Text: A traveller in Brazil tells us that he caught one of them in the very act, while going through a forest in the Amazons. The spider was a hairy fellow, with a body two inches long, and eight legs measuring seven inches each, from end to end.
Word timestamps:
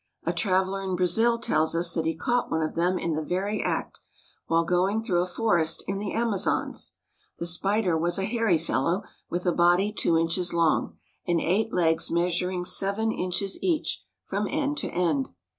A 0.23 0.33
traveller 0.33 0.81
in 0.81 0.95
Brazil 0.95 1.37
tells 1.37 1.75
us 1.75 1.93
that 1.93 2.05
he 2.07 2.15
caught 2.15 2.49
one 2.49 2.63
of 2.63 2.73
them 2.73 2.97
in 2.97 3.13
the 3.13 3.21
very 3.21 3.61
act, 3.61 3.99
while 4.47 4.63
going 4.65 5.03
through 5.03 5.21
a 5.21 5.27
forest 5.27 5.83
in 5.85 5.99
the 5.99 6.11
Amazons. 6.11 6.93
The 7.37 7.45
spider 7.45 7.95
was 7.95 8.17
a 8.17 8.25
hairy 8.25 8.57
fellow, 8.57 9.03
with 9.29 9.45
a 9.45 9.51
body 9.51 9.91
two 9.93 10.17
inches 10.17 10.55
long, 10.55 10.97
and 11.27 11.39
eight 11.39 11.71
legs 11.71 12.09
measuring 12.09 12.65
seven 12.65 13.11
inches 13.11 13.61
each, 13.61 14.03
from 14.25 14.47
end 14.47 14.79
to 14.79 14.87
end. 14.87 15.29